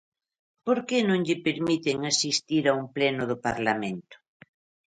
[0.65, 4.15] ¿Por que non lle permiten asistir a un pleno do Parlamento?